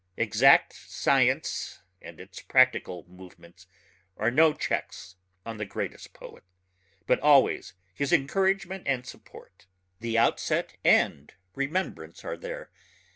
[0.17, 3.67] Exact science and its practical movements
[4.17, 6.43] are no checks on the greatest poet
[7.05, 9.67] but always his encouragement and support.
[9.99, 12.71] The outset and remembrance are there